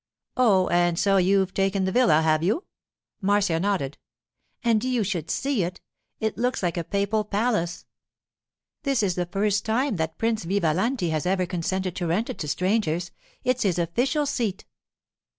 [0.35, 2.63] 'Oh, and so you've taken the villa, have you?'
[3.21, 3.99] Marcia nodded.
[4.63, 5.79] 'And you should see it!
[6.19, 7.85] It looks like a papal palace.
[8.81, 12.47] This is the first time that Prince Vivalanti has ever consented to rent it to
[12.47, 13.11] strangers;
[13.43, 14.65] it's his official seat.